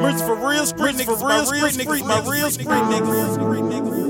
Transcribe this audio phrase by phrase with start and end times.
[0.00, 4.09] Merch for real street niggas, for real street niggas, my real street niggas.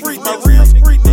[0.00, 1.05] niggas, my real street